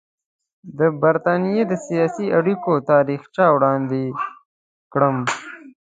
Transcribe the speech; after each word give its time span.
د 0.77 0.79
برټانیې 1.01 1.63
د 1.67 1.73
سیاسي 1.87 2.25
اړیکو 2.39 2.73
تاریخچه 2.91 3.45
وړاندې 3.55 4.03
کړم. 4.93 5.17